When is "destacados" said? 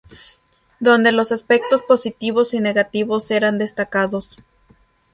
3.59-4.35